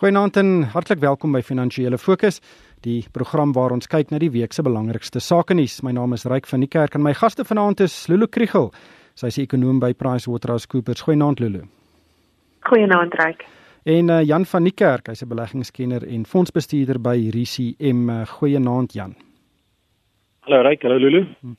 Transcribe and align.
Goeienaand 0.00 0.36
en 0.40 0.62
hartlik 0.72 1.02
welkom 1.02 1.34
by 1.36 1.42
Finansiële 1.44 1.98
Fokus, 2.00 2.38
die 2.80 3.02
program 3.12 3.50
waar 3.52 3.74
ons 3.74 3.84
kyk 3.92 4.08
na 4.08 4.16
die 4.22 4.30
week 4.32 4.54
se 4.56 4.62
belangrikste 4.64 5.20
sake 5.20 5.52
nuus. 5.52 5.74
My 5.84 5.92
naam 5.92 6.16
is 6.16 6.24
Ryk 6.24 6.46
van 6.48 6.64
die 6.64 6.70
Kerk 6.72 6.96
en 6.96 7.02
my 7.04 7.12
gaste 7.12 7.44
vanaand 7.44 7.82
is 7.84 8.06
Lulu 8.08 8.24
Kriel. 8.32 8.70
Sy 9.20 9.28
is 9.28 9.38
ekonom 9.42 9.76
by 9.82 9.90
PricewaterhouseCoopers. 9.92 11.04
Goeienaand 11.04 11.44
Lulu. 11.44 11.66
Goeienaand 12.70 13.18
Ryk. 13.20 13.44
En 13.84 14.08
uh, 14.08 14.22
Jan 14.24 14.48
van 14.48 14.70
die 14.70 14.72
Kerk, 14.72 15.12
hy's 15.12 15.20
'n 15.20 15.28
beleggingskenner 15.28 16.08
en 16.08 16.24
fondsbestuurder 16.24 16.96
by 16.96 17.28
RCM. 17.36 18.24
Goeienaand 18.38 18.96
Jan. 18.96 19.14
Hallo 20.48 20.62
Ryk, 20.64 20.82
hallo 20.82 20.96
Lulu. 20.96 21.26
Hm. 21.42 21.56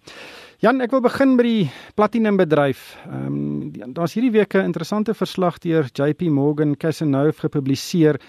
Jan, 0.62 0.78
ek 0.78 0.92
wil 0.94 1.02
begin 1.02 1.32
by 1.40 1.44
die 1.48 1.62
platinum 1.98 2.36
bedryf. 2.38 2.92
Ehm 3.10 3.38
um, 3.74 3.94
daar's 3.98 4.14
hierdie 4.14 4.30
week 4.36 4.54
'n 4.54 4.70
interessante 4.70 5.16
verslag 5.18 5.58
deur 5.58 5.90
JP 5.90 6.30
Morgan 6.30 6.76
Cazenove 6.78 7.42
gepubliseer 7.42 8.20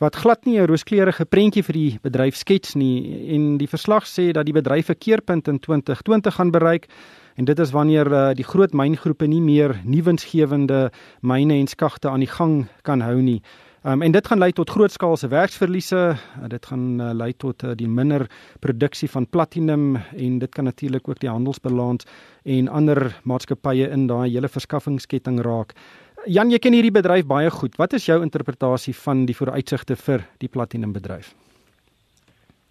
wat 0.00 0.16
glad 0.16 0.46
nie 0.46 0.56
'n 0.58 0.66
rooskleurige 0.66 1.26
prentjie 1.26 1.62
vir 1.62 1.74
die 1.74 1.98
bedryf 2.00 2.36
skets 2.36 2.74
nie 2.74 3.28
en 3.34 3.58
die 3.58 3.68
verslag 3.68 4.06
sê 4.06 4.32
dat 4.32 4.46
die 4.46 4.56
bedryf 4.56 4.88
'n 4.88 4.98
keerpunt 4.98 5.48
in 5.48 5.60
2020 5.60 6.34
gaan 6.34 6.50
bereik 6.50 6.88
en 7.36 7.44
dit 7.44 7.58
is 7.58 7.70
wanneer 7.70 8.06
uh, 8.12 8.32
die 8.34 8.48
groot 8.48 8.72
myngroepe 8.72 9.26
nie 9.26 9.42
meer 9.42 9.76
nuwensgewende 9.84 10.90
myne 11.20 11.54
en 11.54 11.66
skagte 11.66 12.08
aan 12.08 12.20
die 12.20 12.32
gang 12.38 12.66
kan 12.82 13.00
hou 13.00 13.20
nie. 13.20 13.42
Um, 13.84 14.00
en 14.02 14.12
dit 14.12 14.26
gaan 14.26 14.40
lei 14.40 14.52
tot 14.56 14.70
grootskaalse 14.72 15.28
werksverliese. 15.28 15.98
Uh, 16.16 16.46
dit 16.48 16.66
gaan 16.66 17.00
uh, 17.00 17.10
lei 17.12 17.34
tot 17.36 17.62
uh, 17.62 17.74
die 17.76 17.88
minder 17.88 18.22
produksie 18.64 19.10
van 19.12 19.26
platinum 19.28 19.98
en 20.16 20.38
dit 20.40 20.54
kan 20.56 20.64
natuurlik 20.64 21.08
ook 21.08 21.20
die 21.20 21.28
handelsbalans 21.28 22.08
en 22.44 22.68
ander 22.68 23.12
maatskappye 23.28 23.90
in 23.92 24.06
daai 24.08 24.30
hele 24.30 24.48
verskaffingsketting 24.48 25.42
raak. 25.44 25.76
Jan, 26.24 26.48
jy 26.48 26.62
ken 26.64 26.72
hierdie 26.72 26.94
bedryf 26.96 27.28
baie 27.28 27.52
goed. 27.52 27.76
Wat 27.76 27.92
is 27.92 28.08
jou 28.08 28.22
interpretasie 28.24 28.96
van 29.04 29.26
die 29.28 29.36
vooruitsigte 29.36 30.00
vir 30.00 30.24
die 30.40 30.48
platinum 30.48 30.96
bedryf? 30.96 31.34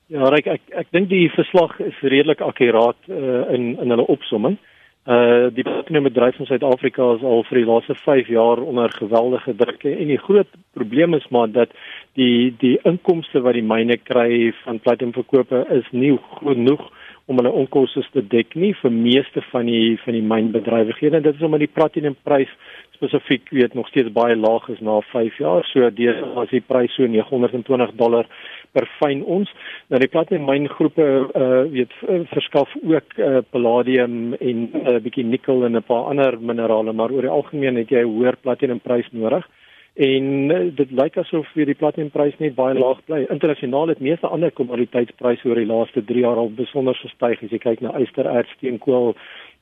Ja, 0.10 0.34
ek 0.34 0.50
ek, 0.50 0.66
ek 0.82 0.90
dink 0.98 1.14
die 1.14 1.28
verslag 1.38 1.78
is 1.78 2.02
redelik 2.02 2.42
akkuraat 2.42 2.98
uh, 3.14 3.54
in 3.54 3.76
in 3.78 3.94
hulle 3.94 4.10
opsomming. 4.10 4.58
Uh 4.58 4.73
die 5.04 5.64
platinum-bedryf 5.68 6.38
in 6.40 6.48
Suid-Afrika 6.48 7.10
is 7.18 7.24
al 7.28 7.42
vir 7.50 7.58
die 7.60 7.66
laaste 7.68 7.96
5 8.06 8.30
jaar 8.32 8.62
onder 8.64 8.90
geweldige 8.96 9.56
druk. 9.56 9.84
En 9.84 10.08
die 10.08 10.18
groot 10.18 10.48
probleem 10.74 11.14
is 11.14 11.28
maar 11.28 11.52
dat 11.52 11.74
die 12.16 12.54
die 12.60 12.78
inkomste 12.88 13.42
wat 13.44 13.58
die 13.60 13.66
myne 13.68 13.98
kry 13.98 14.54
van 14.64 14.80
platinumverkope 14.80 15.66
is 15.76 15.90
nie 15.92 16.14
genoeg 16.40 16.88
om 17.26 17.40
hulle 17.40 17.52
onkoste 17.52 18.04
te 18.12 18.22
dek 18.22 18.56
nie 18.60 18.74
vir 18.82 18.92
meeste 18.92 19.42
van 19.52 19.70
die 19.70 19.98
van 20.04 20.18
die 20.18 20.26
mynbedrywighede. 20.28 21.22
Dit 21.24 21.36
is 21.40 21.46
omdat 21.48 21.64
die 21.64 21.72
platinumprys 21.72 22.52
spesifiek 22.98 23.50
weet 23.56 23.74
nog 23.74 23.88
steeds 23.88 24.12
baie 24.16 24.36
laag 24.36 24.68
is 24.70 24.80
na 24.80 25.00
5 25.12 25.38
jaar. 25.40 25.64
So 25.72 25.90
deur 25.90 26.20
as 26.42 26.52
die 26.52 26.62
prys 26.62 26.92
so 26.96 27.08
920 27.08 27.96
dollar 28.00 28.28
per 28.74 28.88
fyn 29.00 29.24
ons. 29.24 29.52
Nou 29.90 30.00
die 30.02 30.12
platinum 30.12 30.48
myngroepe 30.50 31.08
uh 31.44 31.64
weet 31.72 31.96
verskaf 32.34 32.72
ook 32.84 33.18
uh 33.18 33.42
palladium 33.52 34.36
en 34.40 34.70
'n 34.74 34.88
uh, 34.88 35.00
bietjie 35.00 35.26
nikkel 35.26 35.66
en 35.66 35.78
'n 35.78 35.84
paar 35.84 36.10
ander 36.12 36.40
minerale, 36.40 36.94
maar 36.94 37.12
oor 37.12 37.22
die 37.22 37.36
algemeen 37.40 37.76
het 37.76 37.90
jy 37.90 38.04
'n 38.04 38.14
hoër 38.18 38.36
platinumprys 38.42 39.08
nodig. 39.12 39.48
En 39.94 40.50
uh, 40.50 40.76
dit 40.76 40.92
lyk 40.92 41.18
asof 41.22 41.46
vir 41.54 41.70
die 41.70 41.78
platinumprys 41.78 42.40
net 42.42 42.56
baie 42.58 42.74
laag 42.74 43.02
bly. 43.06 43.20
Internasionaal 43.30 43.92
het 43.94 44.00
meeste 44.02 44.28
ander 44.28 44.50
kommoditeitspryse 44.58 45.46
oor 45.46 45.60
die 45.62 45.70
laaste 45.70 46.02
3 46.10 46.24
jaar 46.24 46.42
al 46.42 46.50
besonder 46.58 46.98
gestyg 46.98 47.44
as 47.46 47.54
jy 47.54 47.60
kyk 47.62 47.84
na 47.86 47.92
ystererts, 48.02 48.56
steenkool, 48.58 49.14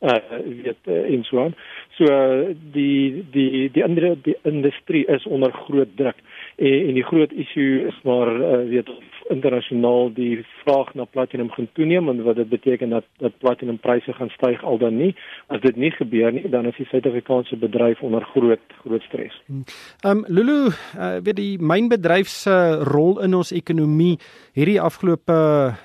uh 0.01 0.17
weet 0.63 0.77
uh, 0.87 1.13
en 1.13 1.23
so 1.23 1.43
aan. 1.43 1.55
So 1.97 2.03
uh, 2.03 2.55
die 2.73 3.25
die 3.31 3.69
die 3.71 3.83
ander 3.83 4.15
die 4.23 4.37
industrie 4.43 5.05
is 5.05 5.25
onder 5.25 5.51
groot 5.51 5.95
druk 5.95 6.17
en, 6.55 6.87
en 6.87 6.93
die 6.93 7.05
groot 7.05 7.31
issue 7.31 7.87
is 7.87 7.99
maar 8.03 8.35
uh, 8.35 8.63
weet 8.69 8.89
internasionaal 9.29 10.09
die 10.13 10.41
vraag 10.63 10.93
na 10.97 11.05
platinum 11.05 11.51
gaan 11.51 11.69
toeneem 11.77 12.09
en 12.09 12.23
wat 12.23 12.35
dit 12.35 12.49
beteken 12.49 12.89
dat 12.89 13.05
dat 13.17 13.37
platinumpryse 13.37 14.13
gaan 14.13 14.29
styg 14.29 14.63
al 14.63 14.77
dan 14.77 14.97
nie. 14.97 15.15
As 15.47 15.61
dit 15.61 15.75
nie 15.75 15.91
gebeur 15.91 16.33
nie, 16.33 16.49
dan 16.49 16.65
is 16.65 16.75
die 16.75 16.87
Suid-Afrikaanse 16.89 17.57
bedryf 17.61 18.01
onder 18.01 18.25
groot 18.33 18.75
groot 18.83 19.03
stres. 19.07 19.41
Ehm 19.47 20.17
um, 20.17 20.25
Lulu, 20.27 20.59
uh, 20.67 21.17
weet 21.23 21.37
die 21.37 21.57
mynbedryf 21.59 22.27
se 22.27 22.57
rol 22.89 23.19
in 23.21 23.35
ons 23.37 23.51
ekonomie 23.51 24.17
hierdie 24.57 24.81
afgelope 24.81 25.37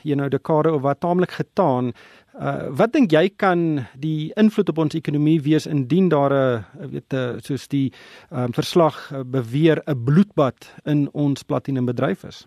you 0.03 0.17
know 0.17 0.31
dekade 0.31 0.73
of 0.73 0.83
wat 0.83 1.01
taamlik 1.01 1.31
getaan 1.31 1.93
Uh 2.37 2.69
wat 2.77 2.93
dink 2.93 3.11
jy 3.11 3.31
kan 3.37 3.87
die 3.97 4.33
invloed 4.37 4.69
op 4.69 4.79
ons 4.79 4.95
ekonomie 4.95 5.41
wees 5.41 5.67
indien 5.67 6.09
daar 6.09 6.33
'n 6.33 6.91
weet 6.93 7.15
soos 7.41 7.69
die 7.69 7.93
um, 8.31 8.53
verslag 8.53 9.13
beweer 9.25 9.83
'n 9.87 10.05
bloedbad 10.05 10.75
in 10.85 11.09
ons 11.13 11.43
platinumbedryf 11.43 12.25
is? 12.25 12.47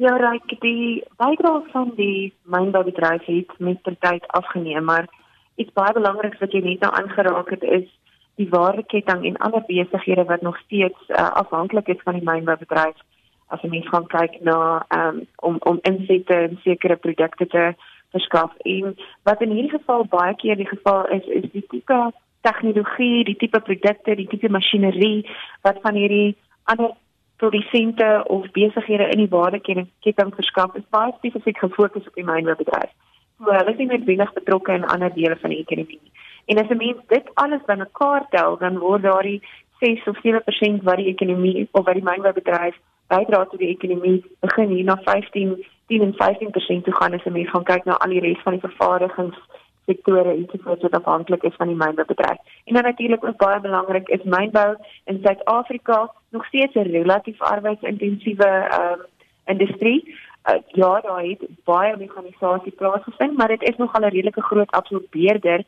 Ja, 0.00 0.16
raak 0.16 0.48
die 0.60 1.04
bydrae 1.20 1.60
van 1.72 1.90
die 1.96 2.32
mynboubedryf 2.48 3.24
het 3.24 3.50
met 3.58 3.82
ter 3.84 3.96
tyd 4.00 4.28
afgeneem, 4.28 4.84
maar 4.84 5.08
iets 5.60 5.72
baie 5.76 5.92
belangriks 5.92 6.38
wat 6.40 6.54
jy 6.56 6.62
net 6.64 6.80
nou 6.80 6.92
aangeraak 6.96 7.50
het 7.52 7.62
is 7.62 7.88
die 8.40 8.48
waardeketting 8.48 9.26
en 9.28 9.36
ander 9.36 9.64
besighede 9.66 10.24
wat 10.24 10.40
nog 10.40 10.56
steeds 10.64 11.08
uh, 11.08 11.28
afhanklik 11.42 11.88
is 11.92 12.00
van 12.06 12.16
die 12.16 12.24
mynboubedryf. 12.24 12.96
As 13.52 13.60
jy 13.60 13.68
mens 13.74 13.88
gaan 13.92 14.06
kyk 14.08 14.40
na 14.46 14.56
um, 14.96 15.20
om 15.36 15.60
om 15.68 15.82
insette 15.90 16.38
in 16.48 16.56
sekere 16.64 16.96
produkte 16.96 17.46
te 17.46 17.64
verskaf 18.14 18.56
en 18.64 18.96
wat 19.28 19.42
in 19.42 19.54
hierdie 19.56 19.78
geval 19.78 20.04
baie 20.04 20.34
keer 20.36 20.56
die 20.56 20.68
geval 20.68 21.06
is 21.16 21.26
is 21.26 21.50
die 21.52 21.66
tipe 21.68 22.00
tegnologie, 22.40 23.24
die 23.24 23.36
tipe 23.36 23.60
produkte, 23.60 24.16
die 24.16 24.28
tipe 24.28 24.48
masjinerie 24.48 25.26
wat 25.66 25.78
van 25.82 25.94
hierdie 25.94 26.36
ander 26.64 26.94
produsente 27.36 28.24
of 28.26 28.50
besighede 28.56 29.08
in 29.12 29.22
die 29.24 29.32
waardeketting 29.34 30.34
verskaf 30.36 30.74
is 30.80 30.88
baie 30.96 31.12
spesifiek 31.18 31.58
gefokus 31.58 32.08
op 32.08 32.14
die 32.14 32.24
mynbedryf. 32.24 32.92
So 33.40 33.52
hulle 33.56 33.72
is 33.72 33.78
nie 33.80 33.88
noodwendig 33.88 34.32
betrokke 34.36 34.76
in 34.76 34.84
ander 34.94 35.12
dele 35.14 35.36
van 35.40 35.54
die 35.54 35.62
ekonomie. 35.64 36.12
En 36.46 36.58
as 36.58 36.70
'n 36.70 36.76
mens 36.76 37.00
dit 37.08 37.30
alles 37.34 37.64
bymekaar 37.66 38.26
tel, 38.30 38.56
dan 38.58 38.78
word 38.78 39.02
daardie 39.02 39.40
6 39.80 40.08
of 40.08 40.16
7% 40.22 40.82
wat 40.82 40.96
die 40.96 41.12
ekonomie 41.14 41.68
of 41.72 41.84
wat 41.84 41.94
die 41.94 42.08
mynbedryf 42.10 42.76
bydra 43.12 43.44
tot 43.44 43.58
die 43.58 43.72
ekonomie 43.74 44.18
begin 44.46 44.74
hier 44.74 44.84
na 44.84 44.96
15 45.04 45.58
10 45.90 46.02
en 46.06 46.14
15% 46.14 46.84
toe 46.86 46.94
gaan 46.94 47.14
as 47.14 47.24
jy 47.26 47.44
gaan 47.50 47.66
kyk 47.70 47.84
na 47.84 47.98
al 48.04 48.14
die 48.14 48.22
res 48.24 48.42
van 48.44 48.56
die 48.56 48.62
vervaardigingssektore 48.66 50.34
en 50.36 50.46
soos 50.52 50.84
wat 50.86 50.98
afhanklik 51.00 51.46
is 51.48 51.56
van 51.58 51.72
die 51.72 51.80
mynbedryf. 51.82 52.38
En 52.64 52.78
dan 52.78 52.86
natuurlik 52.86 53.24
ook 53.24 53.42
baie 53.42 53.60
belangrik 53.60 54.08
is 54.16 54.26
mynbou 54.36 54.70
in 55.10 55.20
Suid-Afrika 55.24 56.00
nog 56.30 56.46
steeds 56.46 56.74
'n 56.74 56.92
relatief 56.98 57.42
arbeidsintensiewe 57.54 58.50
ehm 58.50 59.00
um, 59.00 59.06
industrie. 59.46 60.00
Uh, 60.50 60.56
ja, 60.66 61.00
daar 61.00 61.22
het 61.22 61.42
baie 61.64 61.96
mekanisasie 61.96 62.72
plaasgevind, 62.72 63.36
maar 63.36 63.48
dit 63.48 63.62
is 63.62 63.76
nog 63.76 63.94
al 63.94 64.00
'n 64.00 64.14
redelike 64.14 64.42
groot 64.42 64.70
absorbeerder 64.70 65.64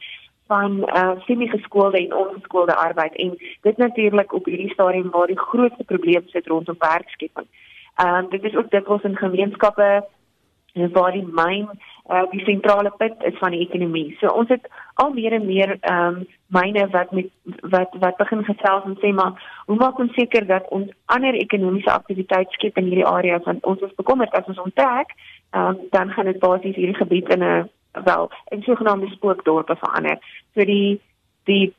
van 0.47 0.79
uh 0.95 1.11
semi-geskoolde 1.27 1.99
en 1.99 2.15
ongeskoolde 2.15 2.75
arbeid 2.75 3.15
en 3.15 3.39
dit 3.61 3.77
natuurlik 3.77 4.33
op 4.33 4.45
hierdie 4.45 4.73
stadium 4.73 5.11
waar 5.11 5.27
die 5.27 5.39
grootste 5.39 5.85
probleem 5.85 6.23
sit 6.27 6.47
rondom 6.47 6.77
werkskepping. 6.79 7.47
Ehm 7.95 8.15
um, 8.15 8.31
dit 8.31 8.45
is 8.45 8.57
ook 8.57 8.71
dikwels 8.71 9.03
in 9.03 9.17
gemeenskappe 9.17 10.05
waar 10.75 11.13
die 11.13 11.27
myn 11.29 11.69
uh, 12.11 12.23
die 12.31 12.45
sentrale 12.45 12.93
punt 12.97 13.23
is 13.23 13.39
van 13.39 13.51
die 13.51 13.61
ekonomie. 13.67 14.17
So 14.21 14.27
ons 14.27 14.49
het 14.49 14.69
al 14.95 15.13
meer 15.13 15.33
en 15.33 15.47
meer 15.47 15.77
ehm 15.81 16.07
um, 16.07 16.27
myne 16.53 16.87
wat 16.93 17.13
met 17.13 17.29
wat 17.75 17.95
wat 18.01 18.17
begin 18.17 18.45
gesels 18.45 18.85
en 18.85 18.97
sê 19.01 19.13
maar 19.13 19.63
hoe 19.67 19.77
maak 19.77 19.99
ons 19.99 20.15
seker 20.15 20.47
dat 20.47 20.69
ons 20.69 20.89
ander 21.05 21.35
ekonomiese 21.35 21.93
aktiwiteit 21.93 22.51
skep 22.53 22.77
in 22.77 22.91
hierdie 22.91 23.07
area 23.07 23.39
want 23.45 23.65
ons 23.65 23.81
is 23.81 23.95
bekommerd 24.01 24.33
as 24.33 24.47
ons 24.47 24.65
onttrek, 24.65 25.15
ehm 25.51 25.69
um, 25.69 25.79
dan 25.91 26.11
gaan 26.11 26.33
dit 26.33 26.39
basies 26.39 26.77
hierdie 26.77 27.01
gebied 27.05 27.29
in 27.37 27.45
'n 27.45 27.69
wel 28.05 28.31
in 28.49 28.63
sogenaamde 28.63 29.09
spookdorpe 29.09 29.77
verander. 29.77 30.19
So 30.55 30.65
die 30.65 31.01
die 31.45 31.75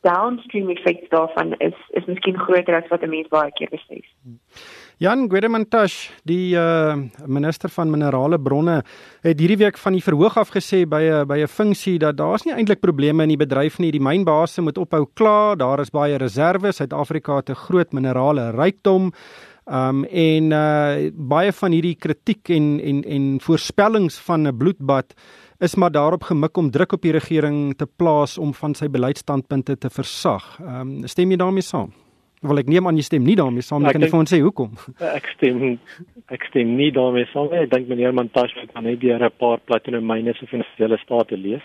downstream 0.00 0.70
effek 0.70 1.10
daarvan 1.10 1.54
is 1.58 1.76
is 1.90 2.04
miskien 2.04 2.38
groter 2.38 2.76
as 2.76 2.88
wat 2.88 3.02
'n 3.02 3.10
mens 3.10 3.28
baie 3.28 3.52
keer 3.52 3.68
besef. 3.70 4.06
Jan 5.00 5.30
Guedemantash, 5.30 6.10
die 6.24 6.54
uh, 6.56 6.94
minister 7.26 7.68
van 7.68 7.90
minerale 7.90 8.38
bronne, 8.38 8.82
het 9.24 9.38
hierdie 9.40 9.56
week 9.56 9.78
van 9.78 9.92
die 9.92 10.02
verhoog 10.04 10.36
af 10.36 10.50
gesê 10.52 10.84
by 10.84 11.00
'n 11.00 11.26
by 11.26 11.38
'n 11.40 11.48
funksie 11.48 11.98
dat 11.98 12.16
daar's 12.16 12.44
nie 12.44 12.54
eintlik 12.54 12.80
probleme 12.80 13.22
in 13.22 13.28
die 13.28 13.44
bedryf 13.46 13.78
nie. 13.78 13.90
Die 13.90 14.00
mynbase 14.00 14.60
moet 14.60 14.78
ophou 14.78 15.06
kla, 15.14 15.54
daar 15.54 15.80
is 15.80 15.90
baie 15.90 16.16
reserve. 16.16 16.72
Suid-Afrika 16.72 17.36
het 17.36 17.48
'n 17.48 17.54
groot 17.54 17.92
minerale 17.92 18.50
rykdom. 18.50 19.12
Um 19.70 20.02
en 20.04 20.50
uh 20.50 21.10
baie 21.14 21.52
van 21.52 21.72
hierdie 21.72 21.94
kritiek 21.94 22.50
en 22.50 22.80
en 22.80 23.04
en 23.06 23.40
voorspellings 23.40 24.18
van 24.26 24.48
'n 24.48 24.56
bloedbad 24.56 25.14
is 25.60 25.76
maar 25.76 25.90
daarop 25.90 26.22
gemik 26.22 26.56
om 26.56 26.70
druk 26.70 26.92
op 26.92 27.02
die 27.02 27.12
regering 27.12 27.76
te 27.76 27.86
plaas 27.86 28.38
om 28.38 28.54
van 28.54 28.74
sy 28.74 28.88
beleidsstandpunte 28.88 29.78
te 29.78 29.90
versag. 29.90 30.58
Ehm 30.60 30.80
um, 30.80 31.06
stem 31.06 31.30
jy 31.30 31.36
daarmee 31.36 31.62
saam? 31.62 31.92
Wil 32.40 32.58
ek 32.58 32.70
neem 32.72 32.86
aan 32.86 32.96
jy 32.96 33.02
stem 33.04 33.22
nie 33.22 33.36
daarmee 33.36 33.62
saam 33.62 33.82
nie. 33.82 33.92
Kan 33.92 34.00
jy 34.00 34.08
vir 34.08 34.18
ons 34.18 34.32
sê 34.32 34.40
hoekom? 34.40 34.70
Ek 35.18 35.26
stem 35.36 35.78
ek 36.30 36.44
stem 36.48 36.76
nie 36.76 36.90
daarmee 36.90 37.28
saam 37.32 37.50
nie. 37.52 37.58
Ek 37.66 37.70
dink 37.70 37.88
meneer 37.88 38.14
Montash 38.16 38.54
het 38.56 38.72
dan 38.72 38.84
net 38.88 39.00
deur 39.00 39.22
'n 39.22 39.30
paar 39.38 39.58
platinum 39.58 40.06
myne 40.06 40.34
se 40.34 40.46
finansiële 40.46 40.98
state 41.04 41.36
lees. 41.36 41.62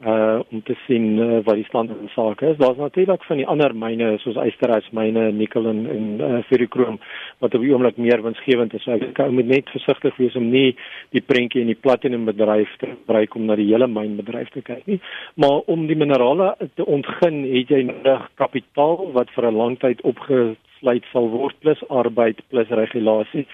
Uh 0.00 0.40
om 0.48 0.62
te 0.62 0.74
sien 0.86 1.18
uh, 1.18 1.40
wat 1.44 1.58
die 1.58 1.66
stand 1.68 1.90
van 1.92 2.08
sake 2.14 2.46
is. 2.46 2.56
Daar's 2.56 2.78
natuurlik 2.80 3.24
van 3.28 3.36
die 3.36 3.46
ander 3.46 3.74
myne 3.76 4.14
soos 4.22 4.38
ysterysmyne, 4.40 5.26
nikkel 5.36 5.68
en 5.68 5.82
en 5.92 6.06
uh, 6.20 6.38
ferrokroom 6.48 6.96
wat 7.44 7.54
op 7.54 7.60
die 7.60 7.72
oomblik 7.72 8.00
meer 8.00 8.22
winsgewend 8.24 8.74
is. 8.74 8.82
So 8.86 8.96
ek 8.96 9.12
kan 9.18 9.34
moet 9.36 9.50
net 9.50 9.68
versigtig 9.74 10.16
wees 10.16 10.38
om 10.40 10.48
nie 10.50 10.72
die 11.12 11.24
prentjie 11.24 11.60
in 11.60 11.72
die 11.72 11.76
platinum 11.76 12.24
bedryf 12.24 12.72
te 12.80 12.88
gebruik 12.94 13.36
om 13.36 13.44
na 13.50 13.58
die 13.60 13.68
hele 13.68 13.90
mynbedryf 13.92 14.48
te 14.54 14.64
kyk 14.64 14.88
nie. 14.88 15.00
Maar 15.36 15.68
om 15.68 15.86
die 15.90 15.98
minerale 16.00 16.54
te 16.80 16.86
ontgin, 16.86 17.44
het 17.52 17.76
jy 17.76 17.84
nodig 17.90 18.26
kapitaal 18.40 19.10
wat 19.12 19.28
vir 19.36 19.50
'n 19.50 19.56
lang 19.56 19.78
tyd 19.84 20.00
opge 20.00 20.56
sluit 20.80 21.04
sal 21.12 21.28
word 21.30 21.56
plus 21.60 21.80
arbeid 21.88 22.40
plus 22.50 22.68
regulasie 22.82 23.46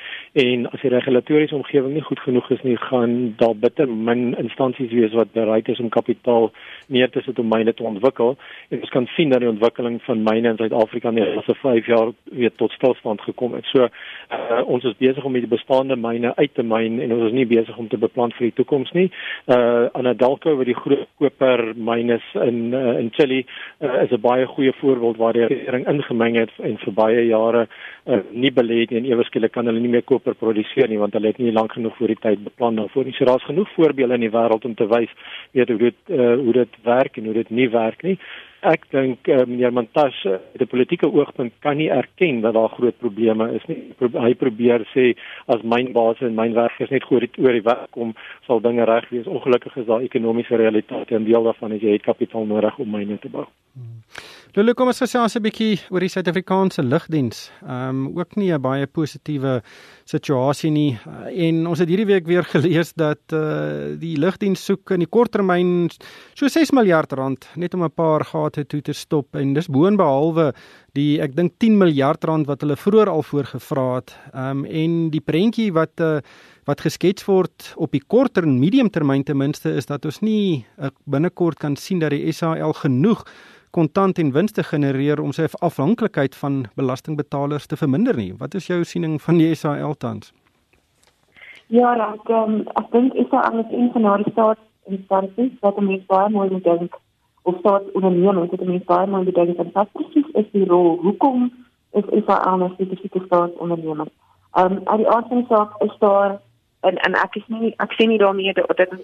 en 0.46 0.67
as 0.73 0.81
die 0.81 0.94
regulatoriese 0.94 1.58
omgewing 1.58 1.94
nie 1.94 2.06
goed 2.06 2.23
genoeg 2.25 2.50
is 2.55 2.62
nie 2.62 2.78
gaan 2.88 3.34
daar 3.43 3.55
bitter 3.55 3.88
min 3.88 4.34
instansies 4.40 4.93
wees 4.94 5.14
wat 5.19 5.32
bereid 5.37 5.69
is 5.69 5.81
om 5.82 5.93
kapitaal 5.93 6.50
neer 6.88 7.11
te 7.11 7.23
sit 7.26 7.38
om 7.38 7.50
myne 7.50 7.75
te 7.75 7.87
ontwikkel 7.87 8.37
en 8.70 8.81
ons 8.81 8.94
kan 8.94 9.08
sien 9.17 9.31
dat 9.34 9.43
die 9.43 9.50
ontwikkeling 9.50 9.99
van 10.06 10.23
myne 10.26 10.55
in 10.55 10.61
Suid-Afrika 10.61 11.12
in 11.12 11.20
die 11.20 11.26
laaste 11.26 11.55
5 11.62 11.87
jaar 11.87 12.12
weer 12.32 12.52
tot 12.56 12.73
stilstand 12.73 13.20
gekom 13.20 13.55
het. 13.55 13.67
So 13.72 13.87
uh, 13.87 14.62
ons 14.67 14.84
is 14.84 14.96
besig 14.99 15.25
om 15.25 15.37
die 15.37 15.46
bestaande 15.46 15.96
myne 16.00 16.32
uit 16.37 16.55
te 16.55 16.64
myn 16.67 17.00
en 17.02 17.14
ons 17.17 17.29
is 17.29 17.37
nie 17.37 17.46
besig 17.49 17.76
om 17.79 17.88
te 17.88 18.00
beplan 18.00 18.34
vir 18.38 18.49
die 18.49 18.56
toekoms 18.61 18.93
nie. 18.96 19.08
Uh 19.46 19.88
Anadelko 19.96 20.56
wat 20.58 20.69
die 20.69 20.76
groot 20.76 21.06
koper 21.20 21.72
myne 21.76 22.19
in 22.44 22.58
uh, 22.75 22.96
in 23.00 23.11
Chili 23.17 23.43
uh, 23.44 24.02
is 24.05 24.12
'n 24.12 24.20
baie 24.20 24.46
goeie 24.46 24.72
voorbeeld 24.81 25.17
waar 25.17 25.32
die 25.32 25.46
regering 25.46 25.87
ingemeng 25.88 26.37
het 26.37 26.52
en 26.62 26.79
vir 26.84 26.93
baie 26.93 27.15
baie 27.16 27.26
jare 27.28 27.66
uh, 28.06 28.20
nie 28.32 28.52
belê 28.52 28.82
het 28.84 28.92
en 28.96 29.06
ewe 29.08 29.24
skielik 29.26 29.52
kan 29.54 29.66
hulle 29.66 29.80
nie 29.80 29.92
meer 29.92 30.04
koper 30.06 30.36
produseer 30.38 30.88
nie 30.88 31.00
want 31.00 31.14
hulle 31.16 31.32
het 31.32 31.38
nie 31.42 31.54
lank 31.54 31.72
genoeg 31.76 31.96
voor 31.98 32.12
die 32.12 32.20
tyd 32.22 32.42
beplan 32.44 32.76
daarvoor 32.76 33.04
nie. 33.04 33.14
So 33.16 33.24
daar's 33.24 33.46
genoeg 33.46 33.70
voorbeelde 33.74 34.14
in 34.14 34.26
die 34.26 34.34
wêreld 34.34 34.64
om 34.64 34.74
te 34.74 34.88
wys 34.90 35.12
weet 35.52 35.72
hoe 35.72 35.78
dit 35.78 35.96
uh, 36.10 36.34
hoe 36.36 36.52
dit 36.52 36.82
werk 36.84 37.16
en 37.16 37.30
hoe 37.30 37.34
dit 37.40 37.50
nie 37.50 37.68
werk 37.70 38.04
nie. 38.06 38.18
Ek 38.66 38.86
dink 38.90 39.28
uh, 39.30 39.44
meneer 39.46 39.72
Montas 39.74 40.16
uh, 40.26 40.38
die 40.58 40.68
politieke 40.68 41.08
oogpunt 41.12 41.54
kan 41.64 41.76
nie 41.78 41.90
erken 41.92 42.40
dat 42.44 42.56
daar 42.56 42.72
groot 42.72 42.96
probleme 42.98 43.50
is 43.58 43.66
nie. 43.70 43.78
Hy 44.00 44.32
probeer 44.38 44.86
sê 44.92 45.12
as 45.52 45.62
mynbase 45.62 46.26
en 46.26 46.38
mynwerkers 46.38 46.90
net 46.94 47.06
goed 47.06 47.38
oor 47.42 47.54
die 47.54 47.66
weg 47.66 47.84
kom, 47.94 48.14
sal 48.46 48.62
dinge 48.64 48.86
reg 48.88 49.08
wees. 49.12 49.28
Ongelukkig 49.30 49.76
is 49.82 49.86
daar 49.90 50.06
ekonomiese 50.06 50.58
realiteite 50.58 51.19
en 51.19 51.28
deel 51.28 51.46
daarvan 51.50 51.76
is 51.76 51.84
jy 51.84 51.98
het 51.98 52.08
kapitaal 52.08 52.48
nodig 52.48 52.78
om 52.82 52.90
myne 52.90 53.20
te 53.22 53.30
bou. 53.30 53.46
Hmm. 53.76 54.02
Lulu, 54.56 54.73
kom 54.73 54.88
ons 54.88 55.03
gesels 55.03 55.35
'n 55.37 55.43
bietjie 55.44 55.75
oor 55.93 56.00
die 56.00 56.08
Suid-Afrikaanse 56.08 56.81
lugdiens. 56.81 57.50
Ehm 57.61 58.06
um, 58.06 58.17
ook 58.17 58.37
nie 58.41 58.55
'n 58.55 58.61
baie 58.62 58.87
positiewe 58.87 59.61
situasie 60.06 60.70
nie. 60.70 60.99
Uh, 61.06 61.29
en 61.49 61.67
ons 61.67 61.79
het 61.79 61.88
hierdie 61.88 62.06
week 62.06 62.26
weer 62.26 62.43
gelees 62.55 62.94
dat 62.97 63.20
eh 63.32 63.37
uh, 63.37 64.00
die 64.00 64.17
lugdiens 64.17 64.64
soek 64.64 64.91
in 64.93 65.00
die 65.00 65.12
korttermyn 65.12 65.91
so 66.35 66.49
6 66.49 66.73
miljard 66.73 67.12
rand 67.12 67.47
net 67.55 67.75
om 67.75 67.85
'n 67.85 67.91
paar 67.91 68.25
gate 68.25 68.64
toe 68.64 68.81
te 68.81 68.94
stop 68.94 69.37
en 69.37 69.53
dis 69.53 69.69
boonbehalwe 69.69 70.55
die 70.94 71.20
ek 71.20 71.37
dink 71.37 71.53
10 71.58 71.76
miljard 71.76 72.25
rand 72.25 72.47
wat 72.47 72.62
hulle 72.62 72.76
vroeër 72.76 73.08
al 73.08 73.23
voorgevra 73.23 73.94
het. 73.97 74.17
Ehm 74.32 74.50
um, 74.50 74.64
en 74.64 75.11
die 75.11 75.20
prentjie 75.20 75.70
wat 75.73 76.00
eh 76.00 76.17
uh, 76.17 76.20
wat 76.64 76.81
geskets 76.81 77.25
word 77.26 77.75
op 77.76 77.93
die 77.93 78.03
korter 78.06 78.43
en 78.43 78.58
medium 78.58 78.91
termyn 78.91 79.23
ten 79.23 79.37
minste 79.37 79.76
is 79.76 79.87
dat 79.87 80.05
ons 80.05 80.20
nie 80.20 80.64
uh, 80.79 80.88
binnekort 81.05 81.58
kan 81.58 81.76
sien 81.76 81.99
dat 81.99 82.11
die 82.11 82.32
SAL 82.32 82.73
genoeg 82.73 83.23
kontant 83.76 84.19
en 84.19 84.32
wins 84.32 84.55
te 84.56 84.64
genereer 84.64 85.20
om 85.20 85.32
sy 85.37 85.46
afhanklikheid 85.69 86.37
van 86.40 86.64
belastingbetalers 86.81 87.69
te 87.69 87.76
verminder 87.76 88.17
nie. 88.17 88.32
Wat 88.40 88.55
is 88.55 88.69
jou 88.70 88.82
siening 88.84 89.19
van 89.23 89.40
die 89.43 89.55
SAL 89.55 89.94
tans? 90.00 90.32
Ja, 91.75 91.93
ek 91.99 92.31
um, 92.31 92.62
ek 92.78 92.93
dink 92.94 93.17
is 93.19 93.28
daar 93.32 93.50
alles 93.50 93.73
in 93.75 93.90
van 93.93 94.23
die 94.23 94.32
staat 94.32 94.62
instansies 94.87 95.55
wat 95.67 95.78
om 95.82 95.90
baie 96.06 96.31
mooi 96.31 96.49
te 96.52 96.61
dink 96.62 96.94
of 97.43 97.58
staat 97.58 97.88
ondernemings 97.99 98.52
wat 98.55 98.62
om 98.62 98.78
baie 98.87 99.11
mooi 99.11 99.25
te 99.26 99.34
dink 99.34 99.58
en 99.58 99.73
wat 99.75 99.90
presies 99.99 100.29
is 100.43 100.46
die 100.52 100.67
rol? 100.70 100.96
Hoekom 101.02 101.50
is 101.99 102.06
is 102.19 102.25
daar 102.31 102.46
aan 102.46 102.62
'n 102.62 102.72
spesifieke 102.76 103.22
staat 103.26 103.58
onderneming? 103.58 104.11
Ehm 104.55 104.79
um, 104.87 104.99
die 105.02 105.11
aard 105.11 105.29
van 105.29 105.43
die 105.43 105.50
saak 105.50 105.82
is 105.82 105.96
daar 105.99 106.38
en 106.81 106.96
en 106.96 107.14
ek 107.14 107.37
is 107.37 107.46
nie 107.46 107.75
ek 107.76 107.93
sien 107.93 108.08
nie 108.08 108.22
daarmee 108.25 108.52
dat 108.52 108.76
dit 108.76 108.94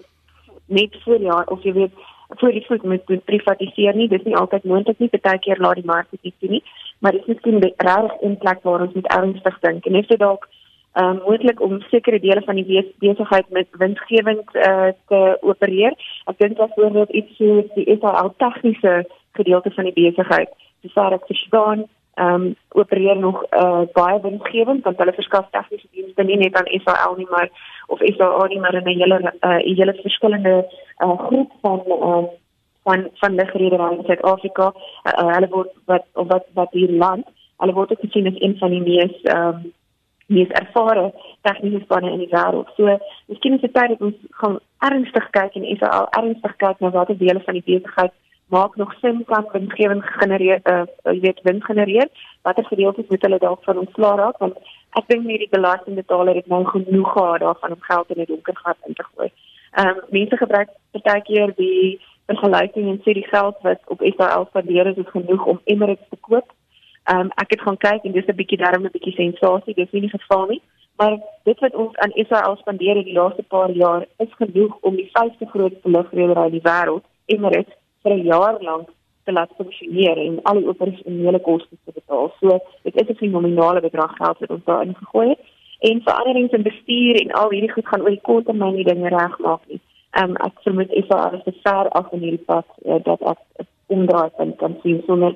net 0.65 0.95
vir 1.05 1.21
jaar 1.21 1.45
of 1.47 1.63
jy 1.63 1.73
weet 1.73 1.95
voor 2.35 2.51
die 2.51 2.65
voet 2.65 2.83
moet 2.83 3.09
moet 3.09 3.25
privatiseer 3.25 3.95
nie. 3.95 4.07
Dis 4.07 4.23
nie 4.23 4.35
altyd 4.35 4.63
moontlik 4.63 4.99
nie. 4.99 5.09
Partykeer 5.09 5.59
laat 5.59 5.75
die 5.75 5.85
mark 5.85 6.07
dit 6.09 6.33
toe 6.39 6.49
nie. 6.49 6.63
Maar 6.99 7.11
dit 7.11 7.21
is 7.21 7.27
miskien 7.27 7.59
regtig 7.59 8.21
'n 8.21 8.37
plek 8.37 8.59
waar 8.63 8.81
ons 8.81 8.93
moet 8.93 9.07
ernstig 9.07 9.59
dink. 9.59 9.85
En 9.85 9.95
is 9.95 10.07
dit 10.07 10.19
dalk 10.19 10.49
ehm 10.93 11.09
um, 11.09 11.21
moontlik 11.25 11.61
om 11.61 11.81
sekere 11.81 12.19
dele 12.19 12.41
van 12.41 12.55
die 12.55 12.93
besigheid 12.99 13.49
met 13.49 13.67
winsgewend 13.71 14.55
uh, 14.55 14.87
te 15.07 15.37
opereer? 15.41 15.93
Ek 16.25 16.37
dink 16.37 16.57
byvoorbeeld 16.57 17.09
iets 17.09 17.35
soos 17.35 17.65
die 17.75 17.97
SAL 17.99 18.33
tegniese 18.37 19.05
gedeelte 19.31 19.71
van 19.71 19.83
die 19.83 19.93
besigheid. 19.93 20.49
Waar 20.93 21.13
ek 21.13 21.25
verstaan 21.25 21.87
ehm 22.13 22.33
um, 22.33 22.55
opereer 22.69 23.17
nog 23.17 23.45
uh, 23.49 23.81
baie 23.93 24.19
winsgewend 24.21 24.83
want 24.83 24.97
hulle 24.97 25.13
verskaf 25.13 25.47
tegniese 25.49 25.87
dienste 25.91 26.23
nie 26.23 26.37
net 26.37 26.55
aan 26.55 26.69
SAL 26.83 27.15
nie 27.17 27.27
maar 27.29 27.49
of 27.87 27.99
SAA 27.99 28.45
nie 28.47 28.59
maar 28.59 28.73
in 28.73 28.83
'n 28.83 28.99
hele 28.99 29.17
uh, 29.41 29.49
'n 29.49 29.75
hele 29.75 29.93
verskillende 30.01 30.65
uh, 30.99 31.17
groep 31.27 31.51
van 31.61 31.83
uh, 31.87 32.23
van 32.83 33.07
van 33.13 33.35
ligrederye 33.35 33.97
in 33.97 34.03
Suid-Afrika. 34.05 34.73
Uh, 34.73 35.13
uh, 35.13 35.33
hulle 35.33 35.49
word 35.49 35.71
wat 35.85 36.05
wat 36.13 36.45
wat 36.53 36.71
hier 36.71 36.91
land, 36.91 37.27
hulle 37.57 37.73
word 37.73 37.91
ook 37.91 38.03
gesien 38.05 38.27
as 38.27 38.41
een 38.41 38.57
van 38.57 38.69
die 38.69 38.81
mees 38.81 39.21
ehm 39.21 39.47
um, 39.47 39.71
mees 40.27 40.47
ervare 40.47 41.13
tegniese 41.41 41.83
spanne 41.83 42.11
in 42.11 42.21
die 42.23 42.31
wêreld. 42.31 42.69
So, 42.75 42.97
miskien 43.27 43.53
is 43.53 43.61
dit 43.61 43.73
tyd 43.73 43.89
dat 43.89 44.01
ons 44.01 44.19
gaan 44.41 44.59
ernstig 44.87 45.29
kyk 45.35 45.55
en 45.59 45.65
SAA 45.77 46.05
ernstig 46.19 46.55
kyk 46.63 46.79
na 46.79 46.91
watter 46.95 47.17
dele 47.17 47.41
van 47.45 47.59
die 47.59 47.65
besigheid 47.65 48.13
maak 48.53 48.75
nog 48.75 48.93
sin 49.01 49.23
kan 49.25 49.47
winsgewend 49.51 50.03
genereer 50.03 50.59
uh 50.73 50.85
jy 51.03 51.19
weet 51.25 51.41
wins 51.47 51.65
genereer 51.65 52.09
watter 52.41 52.65
gedeeltes 52.65 53.09
moet 53.09 53.21
hulle 53.21 53.39
dalk 53.45 53.63
van 53.63 53.81
ontslaa 53.83 54.15
raak 54.21 54.37
want 54.43 54.57
ek 54.99 55.07
dink 55.11 55.25
nie 55.25 55.39
die 55.43 55.53
belastingbetaler 55.55 56.35
het 56.39 56.51
nou 56.53 56.63
genoeg 56.73 57.13
gehad 57.13 57.41
daarvan 57.45 57.75
om 57.77 57.87
geld 57.89 58.11
in 58.15 58.21
'n 58.21 58.29
donker 58.31 58.57
gat 58.63 58.77
in 58.87 58.93
te 58.93 59.03
gooi. 59.03 59.29
Ehm 59.73 59.87
um, 59.87 60.01
mense 60.09 60.37
gebruik 60.37 60.69
partykeer 60.91 61.53
die 61.57 61.99
vergelyking 62.25 62.89
en 62.89 62.99
sê 63.01 63.13
die 63.17 63.27
geld 63.27 63.55
wat 63.67 63.79
op 63.93 64.03
SAL 64.17 64.45
spandeer 64.49 64.87
is, 64.91 64.99
is 65.01 65.13
genoeg 65.13 65.45
om 65.45 65.61
Emirates 65.63 66.09
te 66.09 66.19
koop. 66.27 66.51
Ehm 67.03 67.19
um, 67.19 67.31
ek 67.41 67.55
het 67.55 67.61
gaan 67.61 67.77
kyk 67.77 68.03
en 68.03 68.13
dis 68.17 68.27
'n 68.27 68.35
bietjie 68.41 68.61
darm 68.63 68.85
'n 68.85 68.93
bietjie 68.97 69.15
sensasie, 69.17 69.73
dis 69.73 69.91
nie 69.91 70.01
die 70.05 70.17
geval 70.17 70.45
nie. 70.47 70.61
Maar 70.97 71.17
dit 71.43 71.59
wat 71.59 71.75
ons 71.75 71.97
aan 71.97 72.13
SAL 72.27 72.55
spandeer 72.57 72.97
in 72.97 73.09
die 73.09 73.17
laaste 73.19 73.43
paar 73.43 73.71
jaar 73.71 74.05
is 74.17 74.33
genoeg 74.41 74.77
om 74.81 74.95
die 74.95 75.09
vyfde 75.13 75.45
grootste 75.45 75.89
lugredery 75.89 76.45
in 76.45 76.57
die 76.59 76.67
wêreld, 76.69 77.05
Emirates, 77.25 77.73
vir 78.03 78.13
'n 78.13 78.25
jaar 78.25 78.61
lank 78.61 78.89
te 79.25 79.31
laat 79.31 79.57
funksioneer 79.57 80.17
en 80.17 80.39
al 80.43 80.59
die 80.59 80.67
operasionele 80.67 81.39
koste 81.39 81.75
te 81.85 81.91
betaal. 81.91 82.31
So 82.39 82.59
dit 82.83 83.01
is 83.01 83.09
'n 83.09 83.21
fenominale 83.25 83.81
bedrag 83.81 84.15
geld 84.17 84.39
wat 84.39 84.49
ons 84.49 84.65
daarin 84.65 84.95
gegooi 84.95 85.29
het 85.29 85.39
en 85.89 86.01
veranderings 86.01 86.51
in 86.57 86.63
bestuur 86.63 87.19
en 87.21 87.31
al 87.39 87.49
hierdie 87.51 87.71
goed 87.71 87.87
gaan 87.87 88.03
oor 88.05 88.15
die 88.15 88.27
kort 88.27 88.45
termyn 88.47 88.77
die 88.79 88.87
dinge 88.87 89.09
regmaak 89.11 89.63
nie. 89.71 89.81
Ehm 90.19 90.35
um, 90.35 90.37
ek 90.47 90.61
vermoed 90.65 90.91
is 90.99 91.07
daar 91.09 91.29
alles 91.29 91.43
te 91.43 91.53
ver 91.63 91.89
af 91.99 92.11
in 92.15 92.23
hierdie 92.23 92.45
pad 92.51 92.67
uh, 92.85 92.99
dat 93.03 93.25
ek 93.33 93.67
omdraai 93.95 94.29
kan 94.37 94.55
kan 94.61 94.77
sien 94.83 95.01
sonder 95.07 95.35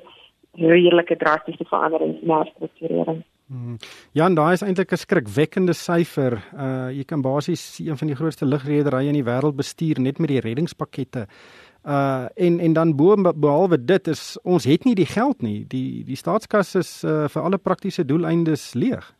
redelike 0.58 1.16
drastiese 1.16 1.66
veranderings 1.68 2.22
in 2.22 2.32
die 2.32 2.52
strukturering. 2.54 3.20
Hmm. 3.48 3.76
Ja, 4.12 4.26
en 4.26 4.34
daai 4.36 4.52
is 4.52 4.62
eintlik 4.62 4.92
'n 4.92 5.04
skrikwekkende 5.04 5.72
syfer. 5.72 6.40
Uh 6.52 6.88
jy 6.92 7.04
kan 7.04 7.22
basies 7.22 7.78
een 7.78 7.96
van 7.96 8.08
die 8.08 8.16
grootste 8.16 8.46
lugrederye 8.46 9.08
in 9.08 9.20
die 9.20 9.28
wêreld 9.30 9.56
bestuur 9.56 10.00
net 10.00 10.18
met 10.18 10.28
die 10.28 10.40
reddingspakkette 10.40 11.26
uh 11.88 12.26
en 12.34 12.60
en 12.60 12.72
dan 12.72 12.96
bo 12.96 13.16
behalwe 13.16 13.84
dit 13.84 14.08
is 14.08 14.38
ons 14.42 14.64
het 14.64 14.84
nie 14.84 14.94
die 14.94 15.06
geld 15.06 15.42
nie. 15.42 15.64
Die 15.68 16.04
die 16.04 16.16
staatskas 16.16 16.74
is 16.74 17.04
uh, 17.04 17.28
vir 17.28 17.42
alle 17.42 17.58
praktiese 17.58 18.04
doeleindes 18.04 18.74
leeg. 18.74 19.17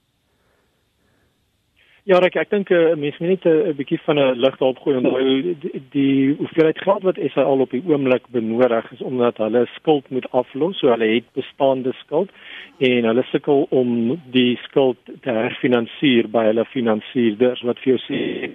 Ja, 2.07 2.21
ek 2.23 2.37
ek 2.37 2.51
dink 2.51 2.71
'n 2.71 2.75
uh, 2.75 2.95
mens 2.97 3.19
moet 3.19 3.29
net 3.29 3.45
'n 3.45 3.77
bietjie 3.77 3.99
van 4.07 4.19
'n 4.19 4.39
lig 4.39 4.57
daarop 4.59 4.79
gooi 4.79 4.97
onthou 4.97 5.43
die, 5.43 5.83
die 5.91 6.35
hoeveelheid 6.39 6.79
geld 6.79 7.03
wat 7.03 7.19
Israel 7.19 7.61
op 7.61 7.71
die 7.71 7.83
oomblik 7.87 8.25
benodig 8.31 8.93
is 8.93 9.03
omdat 9.03 9.37
hulle 9.37 9.67
skuld 9.75 10.11
moet 10.11 10.31
aflos, 10.31 10.79
so 10.79 10.89
hulle 10.89 11.09
het 11.15 11.25
bestaande 11.35 11.93
skuld 11.93 12.31
en 12.79 13.05
hulle 13.05 13.25
sukkel 13.31 13.67
om 13.71 14.21
die 14.31 14.59
skuld 14.63 14.97
te 15.05 15.31
herfinansier 15.31 16.29
by 16.29 16.45
hulle 16.45 16.65
finansierders 16.65 17.63
wat 17.63 17.79
vir 17.79 17.97
jou 17.97 18.01
sê 18.07 18.51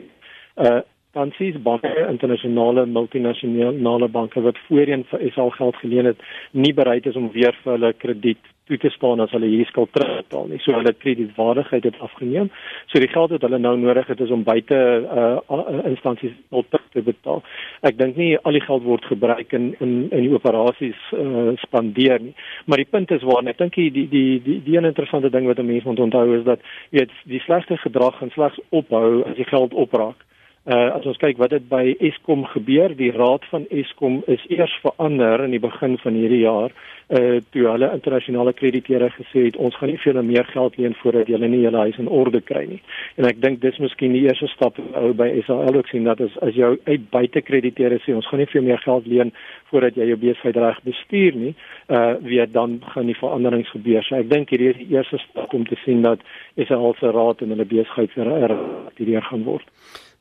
uh 0.57 0.81
instansies, 1.13 1.61
banke, 1.61 1.93
internasionale 2.09 2.85
multinasjonale 2.85 4.07
banke 4.07 4.41
wat 4.41 4.57
voorheen 4.67 5.03
vir 5.11 5.31
SA 5.35 5.49
geld 5.49 5.75
geleen 5.75 6.05
het, 6.05 6.17
nie 6.51 6.73
bereid 6.73 7.05
is 7.05 7.15
om 7.15 7.29
weer 7.31 7.53
vir 7.63 7.71
hulle 7.75 7.93
krediet 7.93 8.52
toe 8.69 8.77
te 8.77 8.89
staan 8.89 9.19
as 9.19 9.31
hulle 9.35 9.49
hierdie 9.49 9.67
skuld 9.67 9.91
terugbetaal 9.95 10.47
nie. 10.47 10.59
So 10.63 10.75
hulle 10.75 10.93
kredietwaardigheid 11.03 11.87
het 11.89 11.99
afgeneem. 12.05 12.49
So 12.91 13.01
die 13.03 13.11
geld 13.11 13.33
wat 13.35 13.43
hulle 13.43 13.59
nou 13.59 13.75
nodig 13.79 14.07
het 14.07 14.23
is 14.23 14.31
om 14.31 14.45
buite 14.47 14.77
uh, 15.03 15.61
instansies 15.89 16.35
op 16.49 16.69
te 16.95 17.03
betaal. 17.03 17.43
Ek 17.83 17.97
dink 17.99 18.19
nie 18.19 18.31
al 18.39 18.55
die 18.55 18.63
geld 18.63 18.85
word 18.87 19.05
gebruik 19.11 19.53
in 19.57 19.73
in 19.83 19.93
in 20.11 20.27
die 20.27 20.33
operasies 20.33 20.99
uh 21.17 21.55
spandeer 21.65 22.21
nie. 22.23 22.35
Maar 22.65 22.83
die 22.83 22.89
punt 22.89 23.11
is 23.11 23.25
waar 23.27 23.43
ek 23.51 23.59
dink 23.59 23.75
die 23.75 23.89
die 23.91 24.07
die 24.09 24.41
die, 24.43 24.59
die 24.63 24.79
interessante 24.79 25.29
ding 25.29 25.47
wat 25.47 25.59
'n 25.59 25.67
mens 25.67 25.83
moet 25.83 25.99
onthou 25.99 26.37
is 26.37 26.45
dat 26.47 26.59
jy 26.91 26.99
weet 27.03 27.11
die 27.25 27.43
slegte 27.43 27.77
gedrag 27.77 28.17
gaan 28.17 28.31
slegs 28.31 28.59
ophou 28.69 29.23
as 29.27 29.35
die 29.35 29.49
geld 29.49 29.73
opraak 29.73 30.23
Uh 30.63 30.93
as 30.95 31.03
ons 31.03 31.17
kyk 31.19 31.35
wat 31.41 31.51
dit 31.51 31.63
by 31.67 31.89
Eskom 32.07 32.45
gebeur, 32.47 32.93
die 32.95 33.11
raad 33.11 33.43
van 33.51 33.65
Eskom 33.67 34.21
is 34.31 34.39
eers 34.47 34.71
verander 34.79 35.41
in 35.43 35.51
die 35.51 35.59
begin 35.59 35.97
van 35.99 36.15
hierdie 36.15 36.45
jaar 36.45 36.71
uh 37.11 37.41
toe 37.51 37.65
hulle 37.67 37.89
internasionale 37.91 38.53
krediteure 38.55 39.09
gesê 39.11 39.43
het 39.49 39.57
ons 39.59 39.75
gaan 39.75 39.91
nie 39.91 39.97
vir 39.99 40.13
hulle 40.13 40.23
meer 40.23 40.47
geld 40.53 40.77
leen 40.79 40.95
voordat 41.01 41.27
hulle 41.27 41.49
nie 41.51 41.65
hulle 41.65 41.81
huis 41.83 41.99
in 41.99 42.07
orde 42.07 42.39
kry 42.47 42.61
nie. 42.69 42.79
En 43.19 43.27
ek 43.27 43.41
dink 43.43 43.59
dis 43.65 43.81
miskien 43.83 44.15
die 44.15 44.21
eerste 44.23 44.47
stap 44.53 44.79
ou 45.01 45.11
by 45.19 45.27
SAL 45.49 45.81
ook 45.81 45.91
sien 45.91 46.07
dat 46.07 46.23
as 46.23 46.39
as 46.47 46.55
jou 46.55 46.71
uit 46.87 47.09
buite 47.11 47.43
krediteure 47.43 47.99
sê 48.05 48.15
ons 48.15 48.31
gaan 48.31 48.39
nie 48.39 48.47
vir 48.53 48.63
meer 48.69 48.79
geld 48.85 49.11
leen 49.11 49.35
voordat 49.67 49.99
jy 49.99 50.07
jou 50.13 50.19
besigheid 50.23 50.61
reg 50.63 50.79
bestuur 50.87 51.41
nie, 51.43 51.53
uh 51.91 52.15
weer 52.23 52.47
dan 52.47 52.79
gaan 52.95 53.11
die 53.11 53.19
veranderings 53.19 53.75
gebeur. 53.75 54.07
So 54.07 54.15
ek 54.15 54.31
dink 54.31 54.55
hierdie 54.55 54.71
is 54.71 54.79
die 54.79 54.95
eerste 54.95 55.19
stap 55.27 55.59
om 55.59 55.67
te 55.67 55.75
sien 55.83 56.07
dat 56.07 56.23
SAL 56.55 56.95
se 57.03 57.11
raad 57.11 57.43
en 57.43 57.51
hulle 57.51 57.67
besigheid 57.67 58.15
weer 58.15 58.57
aktiveer 58.87 59.27
gaan 59.27 59.43
word. 59.43 59.67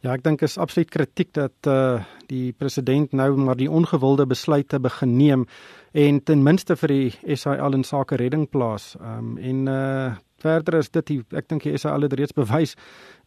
Ja, 0.03 0.17
ek 0.17 0.25
dink 0.27 0.41
is 0.43 0.57
absoluut 0.59 0.91
kritiek 0.91 1.29
dat 1.37 1.69
uh 1.71 2.03
die 2.33 2.55
president 2.57 3.13
nou 3.13 3.37
maar 3.37 3.59
die 3.61 3.69
ongewilde 3.71 4.25
besluite 4.27 4.81
begin 4.81 5.13
neem 5.19 5.45
en 5.93 6.19
ten 6.25 6.43
minste 6.43 6.75
vir 6.81 6.89
die 6.89 7.37
SAL 7.37 7.77
in 7.77 7.85
sake 7.85 8.17
redding 8.17 8.49
plaas. 8.51 8.97
Um 8.99 9.37
en 9.39 9.69
uh 9.71 10.11
verder 10.43 10.81
is 10.81 10.91
dit 10.91 11.07
die, 11.07 11.19
ek 11.39 11.47
dink 11.47 11.63
die 11.63 11.79
SAL 11.79 12.03
het 12.03 12.17
reeds 12.19 12.35
bewys 12.35 12.75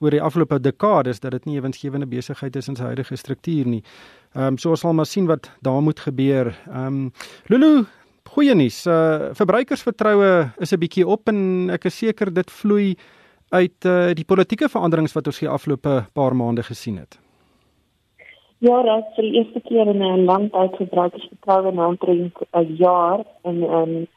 oor 0.04 0.12
die 0.12 0.20
afgelope 0.20 0.60
dekades 0.60 1.24
dat 1.24 1.32
dit 1.32 1.46
nie 1.46 1.58
'n 1.60 1.64
winsgewende 1.64 2.12
besigheid 2.12 2.56
is 2.56 2.68
in 2.68 2.76
sy 2.76 2.84
huidige 2.84 3.16
struktuur 3.16 3.66
nie. 3.66 3.84
Um 4.36 4.58
so 4.58 4.72
ons 4.72 4.80
sal 4.82 4.94
maar 4.94 5.06
sien 5.06 5.28
wat 5.28 5.52
daar 5.62 5.82
moet 5.82 6.00
gebeur. 6.00 6.56
Um 6.68 7.14
Lulu 7.48 7.86
Goeie 8.36 8.56
nuus. 8.56 8.86
Uh 8.86 9.32
verbruikersvertroue 9.32 10.52
is 10.60 10.74
'n 10.74 10.80
bietjie 10.80 11.08
op 11.08 11.30
en 11.30 11.70
ek 11.70 11.86
is 11.86 11.98
seker 11.98 12.34
dit 12.34 12.52
vloei 12.52 12.98
uit 13.50 13.86
uh, 13.86 14.12
die 14.14 14.26
politieke 14.26 14.70
veranderings 14.70 15.14
wat 15.14 15.28
ons 15.28 15.40
hier 15.40 15.50
afgelope 15.50 16.06
paar 16.14 16.36
maande 16.36 16.64
gesien 16.64 16.98
het? 16.98 17.20
Ja, 18.58 18.82
dat 18.82 19.12
vir 19.16 19.28
die 19.28 19.34
eerste 19.40 19.62
keer 19.68 19.88
in 19.88 20.02
'n 20.02 20.26
lang 20.26 20.52
tyd 20.52 20.76
gebruikersvertroue 20.76 21.72
na 21.72 21.88
omtrent 21.88 22.38
'n 22.52 22.76
jaar 22.78 23.24
in 23.44 23.64
'n 23.64 24.08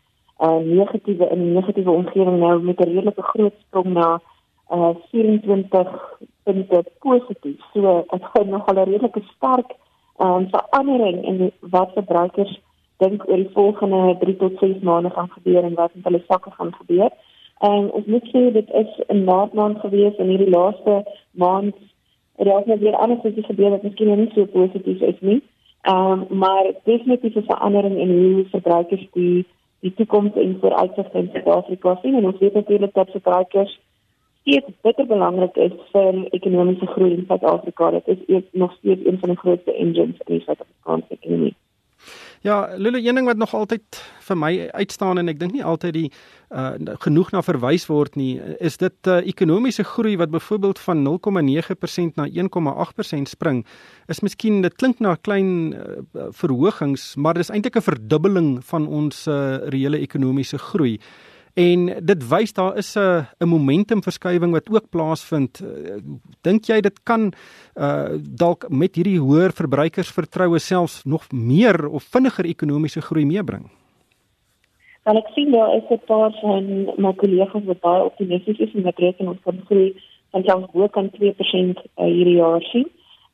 'n 0.40 0.76
negatiewe 0.76 1.28
in 1.30 1.40
'n 1.40 1.52
negatiewe 1.52 1.90
omgewing 1.90 2.38
nou 2.38 2.62
met 2.62 2.80
'n 2.80 2.88
redelike 2.94 3.22
groot 3.22 3.54
sprong 3.60 3.92
na 3.92 4.20
uh 4.70 4.94
24 5.10 6.20
punte 6.42 6.84
positief. 6.98 7.60
So 7.72 8.04
dit 8.10 8.24
gaan 8.32 8.48
nog 8.48 8.66
al 8.66 8.74
'n 8.74 8.90
redelike 8.90 9.22
sterk 9.36 9.70
um, 10.18 10.48
verandering 10.50 11.24
in 11.24 11.52
wat 11.60 11.90
verbruikers 11.92 12.60
dink 12.96 13.28
oor 13.28 13.36
die 13.36 13.50
volgende 13.52 14.16
3 14.20 14.36
tot 14.36 14.58
6 14.58 14.78
maande 14.82 15.10
gaan 15.10 15.30
gebeur 15.30 15.62
en 15.64 15.74
wat 15.74 15.94
met 15.94 16.04
hulle 16.04 16.22
sakke 16.26 16.50
gaan 16.50 16.74
gebeur. 16.74 17.10
En 17.58 17.90
ons 17.92 18.06
moet 18.06 18.26
sê 18.32 18.52
dit 18.52 18.70
is 18.70 19.00
'n 19.08 19.24
maand 19.24 19.78
gewees 19.78 20.16
in 20.16 20.28
hierdie 20.28 20.50
laaste 20.50 21.04
maand. 21.30 21.74
Er 22.36 22.46
het 22.46 22.68
ook 22.68 22.80
weer 22.80 22.96
anders 22.96 23.22
iets 23.22 23.46
gebeur 23.46 23.70
wat 23.70 23.82
miskien 23.82 24.18
nie 24.18 24.30
so 24.34 24.44
positief 24.44 25.00
is 25.00 25.20
nie. 25.20 25.42
Ehm 25.82 26.26
um, 26.30 26.38
maar 26.38 26.64
definitief 26.84 27.34
'n 27.34 27.42
verandering 27.42 27.98
in 27.98 28.10
hoe 28.10 28.44
verbruikers 28.50 29.08
die 29.12 29.46
die 29.80 29.94
toekoms 29.94 30.34
en 30.34 30.56
vooruitsigte 30.60 31.18
in 31.18 31.30
Suid-Afrika 31.32 31.98
sien 32.02 32.14
en 32.14 32.26
ons 32.26 32.38
weet 32.38 32.54
natuurlik 32.54 32.94
dat 32.94 33.10
verbruikers 33.10 33.80
steeds 34.40 34.66
bitter 34.82 35.06
belangrik 35.06 35.56
is 35.56 35.72
vir 35.92 36.24
ekonomiese 36.30 36.86
groei 36.86 37.12
in 37.12 37.24
Suid-Afrika. 37.26 37.90
Dit 37.90 38.18
is 38.26 38.42
nog 38.52 38.72
steeds 38.72 39.06
een 39.06 39.18
van 39.18 39.28
die 39.28 39.38
grootste 39.38 39.72
engines 39.72 40.18
in 40.24 40.34
die 40.34 40.40
Suid-Afrikaanse 40.40 41.16
ekonomie. 41.20 41.54
Ja, 42.40 42.68
Lulu, 42.76 43.06
een 43.06 43.14
ding 43.14 43.26
wat 43.26 43.36
nog 43.36 43.54
altyd 43.54 44.02
vir 44.28 44.36
my 44.38 44.68
uitstaan 44.70 45.18
en 45.18 45.28
ek 45.28 45.40
dink 45.40 45.56
nie 45.56 45.64
altyd 45.64 45.94
die 45.96 46.10
uh 46.54 46.70
genoeg 47.02 47.32
na 47.34 47.42
verwys 47.42 47.88
word 47.90 48.14
nie, 48.16 48.38
is 48.62 48.78
dit 48.78 49.10
uh 49.10 49.18
ekonomiese 49.26 49.84
groei 49.84 50.14
wat 50.16 50.30
byvoorbeeld 50.30 50.78
van 50.78 51.02
0,9% 51.02 52.14
na 52.14 52.28
1,8% 52.28 53.28
spring. 53.28 53.64
Is 54.08 54.22
miskien 54.22 54.62
dit 54.62 54.76
klink 54.76 55.00
na 55.00 55.12
'n 55.12 55.22
klein 55.22 55.50
uh, 55.74 56.30
verhogings, 56.30 57.16
maar 57.16 57.34
dis 57.34 57.50
eintlik 57.50 57.76
'n 57.76 57.90
verdubbeling 57.90 58.64
van 58.64 58.86
ons 58.86 59.26
uh 59.26 59.58
reële 59.68 59.98
ekonomiese 59.98 60.58
groei. 60.58 60.98
En 61.58 61.88
dit 62.06 62.28
wys 62.30 62.52
daar 62.54 62.76
is 62.76 62.94
'n 62.94 63.26
'n 63.38 63.48
momentumverskywing 63.48 64.52
wat 64.52 64.70
ook 64.70 64.90
plaasvind. 64.90 65.60
Eh, 65.60 65.96
dink 66.40 66.64
jy 66.64 66.80
dit 66.80 67.02
kan 67.02 67.32
uh 67.74 68.14
dalk 68.44 68.68
met 68.68 68.94
hierdie 68.94 69.18
hoër 69.18 69.52
verbruikersvertroue 69.52 70.58
selfs 70.58 71.04
nog 71.04 71.32
meer 71.32 71.88
of 71.88 72.02
vinniger 72.02 72.44
ekonomiese 72.44 73.00
groei 73.00 73.26
meebring? 73.26 73.70
Wel 75.04 75.16
ek 75.16 75.30
sien 75.34 75.50
daar 75.50 75.74
is 75.74 75.88
'n 75.90 76.00
paar 76.06 76.30
van 76.40 76.64
my 76.96 77.12
kollegas 77.12 77.64
wat 77.64 77.80
baie 77.80 78.04
optimisties 78.04 78.58
is 78.58 78.74
en 78.74 78.82
wat 78.82 78.98
reken 78.98 79.28
ons 79.28 79.40
kan 79.42 79.60
groei 79.64 79.96
van 80.30 80.42
selfs 80.44 80.72
bo 80.72 80.88
kan 80.88 81.10
2% 81.10 81.82
uh, 81.96 82.04
hierdie 82.04 82.36
jaar 82.36 82.62
sien. 82.62 82.86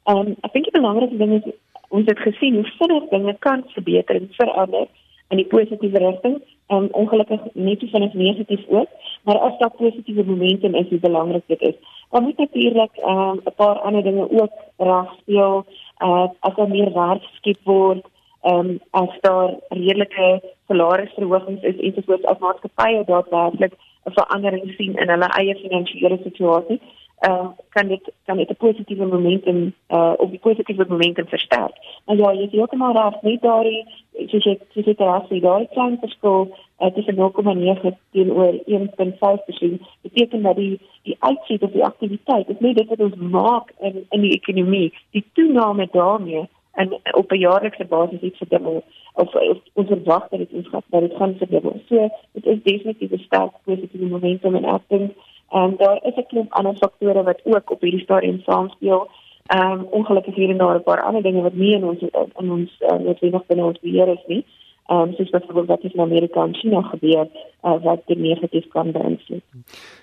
Um 0.05 0.37
ek 0.41 0.53
dink 0.53 0.65
die 0.65 0.81
belangrikste 0.81 1.19
ding 1.19 1.33
is 1.33 1.53
ons 1.89 2.07
het 2.07 2.19
gesien 2.19 2.55
hoe 2.55 2.73
vinnig 2.79 3.09
dinge 3.11 3.37
kan 3.39 3.65
verbeter 3.67 4.15
en 4.17 4.29
verander 4.33 4.87
in 5.29 5.37
die 5.37 5.47
positiewe 5.47 5.99
rigting 5.99 6.43
um, 6.69 6.89
ongelukkig 6.91 7.41
net 7.53 7.81
so 7.81 7.87
vinnig 7.87 8.13
negatief 8.13 8.65
ook, 8.69 8.89
maar 9.23 9.39
as 9.39 9.59
daar 9.59 9.71
positiewe 9.71 10.25
momentum 10.25 10.75
is, 10.75 10.89
hoe 10.89 10.99
belangrik 10.99 11.43
dit 11.47 11.61
is. 11.61 11.75
Dan 12.11 12.23
moet 12.23 12.37
natuurlik 12.39 12.97
ehm, 12.97 13.37
'n 13.37 13.41
um, 13.47 13.55
paar 13.57 13.79
ander 13.79 14.03
dinge 14.03 14.31
ook 14.31 14.53
reg 14.77 15.15
speel, 15.21 15.65
uh, 15.99 16.29
as 16.41 16.55
daar 16.55 16.69
meer 16.69 16.93
werk 16.93 17.23
geskep 17.23 17.59
word, 17.65 18.07
um, 18.43 18.81
as 18.91 19.19
daar 19.21 19.55
redelike 19.69 20.43
salarisverhogings 20.67 21.63
is 21.63 21.77
en 21.77 22.03
soos 22.07 22.25
as 22.25 22.39
maatskappye 22.39 23.05
daadwerklik 23.05 23.73
'n 24.07 24.13
verandering 24.19 24.75
sien 24.77 24.97
in 24.97 25.09
hulle 25.09 25.29
eie 25.41 25.55
finansiële 25.55 26.19
situasie 26.23 26.81
uh, 27.29 27.49
kan 27.69 27.89
dit 27.89 28.13
kan 28.25 28.37
dit 28.37 28.51
'n 28.51 28.57
positiewe 28.57 29.07
momentum 29.07 29.75
uh 29.89 30.13
of 30.17 30.31
die 30.31 30.39
positiewe 30.39 30.85
momentum 30.89 31.27
versterk. 31.27 31.77
En 32.07 32.17
ja, 32.17 32.33
jy 32.33 32.61
ook 32.61 32.75
maar 32.75 32.93
daar 32.93 33.19
net 33.21 33.43
daai 33.43 33.85
soos 34.27 34.45
jy 34.45 34.59
soos 34.73 34.85
jy 34.85 34.95
daar 34.95 35.25
sien 35.29 35.41
daai 35.41 35.67
klein 35.71 35.99
verskil 36.01 36.57
uh, 36.81 36.87
tussen 36.95 37.15
0,9 37.15 37.95
teenoor 38.11 38.53
1.5% 38.67 39.83
beteken 40.03 40.43
dat 40.43 40.57
die 40.57 40.81
die 41.03 41.17
uitsig 41.19 41.61
of 41.61 41.71
die 41.71 41.85
aktiwiteit 41.85 42.49
is 42.49 42.59
nie 42.59 42.75
dit 42.75 42.89
wat 42.89 43.01
ons 43.01 43.17
maak 43.17 43.73
in 43.81 44.07
in 44.11 44.21
die 44.21 44.35
ekonomie, 44.41 44.93
die 45.11 45.25
toename 45.33 45.89
daarmee 45.93 46.49
en 46.75 47.01
op 47.15 47.31
'n 47.31 47.39
jaarlikse 47.39 47.85
basis 47.85 48.21
iets 48.21 48.39
verdubbel 48.39 48.85
of, 49.15 49.35
of 49.35 49.59
ons 49.73 49.89
verwag 49.89 50.29
dat 50.29 50.39
dit 50.39 50.53
ons 50.53 50.69
gaan 50.69 50.83
dat 50.87 51.01
dit 51.01 51.15
gaan 51.17 51.35
verdubbel. 51.39 51.81
So 51.89 52.09
dit 52.33 52.47
is 52.47 52.63
definitief 52.63 53.11
'n 53.11 53.19
sterk 53.19 53.53
positiewe 53.65 54.07
momentum 54.07 54.55
en 54.55 54.65
ek 54.65 54.83
dink 54.89 55.13
En 55.51 55.77
daar 55.77 55.99
is 56.03 56.17
'n 56.17 56.27
klomp 56.29 56.53
ander 56.53 56.77
faktore 56.77 57.23
wat 57.23 57.41
ook 57.45 57.71
op 57.71 57.81
hierdie 57.81 58.03
stadium 58.03 58.41
saamspeel. 58.41 59.09
Ehm 59.47 59.71
um, 59.71 59.87
ongelukkig 59.91 60.35
hier 60.35 60.51
en 60.51 60.57
daar 60.57 60.77
'n 60.77 60.83
paar 60.83 61.03
ander 61.03 61.23
dinge 61.23 61.43
wat 61.43 61.55
nie 61.55 61.75
in 61.75 61.85
ons 61.85 62.01
in 62.41 62.51
ons 62.51 62.71
uh, 62.81 62.99
noodwendig 62.99 63.47
binne 63.47 63.65
ons 63.65 63.81
beheer 63.81 64.09
is 64.09 64.25
nie. 64.27 64.45
Ehm 64.87 65.01
um, 65.01 65.13
soos 65.15 65.31
byvoorbeeld 65.31 65.67
wat 65.67 65.83
in 65.93 66.01
Amerika 66.01 66.43
en 66.43 66.55
China 66.55 66.83
gebeur 66.83 67.29
uh, 67.63 67.83
wat 67.83 68.01
dit 68.07 68.19
negatief 68.19 68.69
kan 68.69 68.93
beïnvloed. 68.93 69.43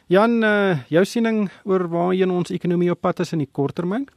Jan, 0.08 0.44
uh, 0.44 0.78
jou 0.88 1.06
siening 1.06 1.52
oor 1.64 1.90
waarheen 1.90 2.32
ons 2.32 2.50
ekonomie 2.52 2.92
op 2.92 3.02
pad 3.02 3.20
is 3.20 3.32
in 3.32 3.38
die 3.38 3.52
korttermyn? 3.52 4.08